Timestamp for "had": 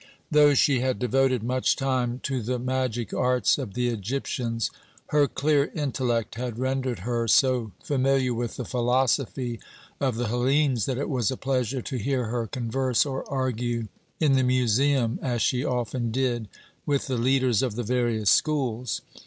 0.79-0.97, 6.33-6.57